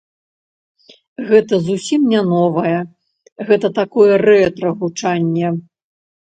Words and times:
Гэта 1.27 1.59
зусім 1.67 2.01
не 2.13 2.21
новае, 2.31 2.79
гэта 3.51 3.67
такое 3.79 4.11
рэтра-гучанне. 4.25 5.47